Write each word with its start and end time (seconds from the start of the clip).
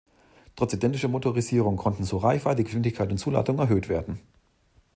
Trotz 0.55 0.73
identischer 0.73 1.09
Motorisierung 1.09 1.77
konnten 1.77 2.03
so 2.05 2.17
Reichweite, 2.17 2.63
Geschwindigkeit 2.63 3.11
und 3.11 3.19
Zuladung 3.19 3.59
erhöht 3.59 3.87
werden. 3.87 4.19